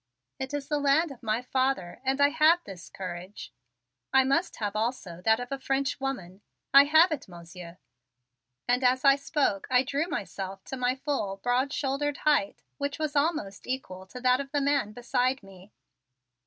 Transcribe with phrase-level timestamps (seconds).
[0.39, 3.53] It is the land of my father and I have his courage
[4.11, 6.41] I must have also that of a French woman.
[6.73, 7.77] I have it, Monsieur,"
[8.67, 13.15] and as I spoke I drew myself to my full, broad shouldered height, which was
[13.15, 15.71] almost equal to that of the man beside me.